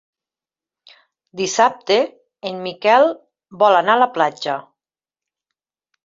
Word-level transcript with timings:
Dissabte 1.41 1.97
en 2.51 2.57
Miquel 2.67 3.05
vol 3.65 3.77
anar 3.81 3.97
a 3.99 4.01
la 4.05 4.09
platja. 4.17 4.55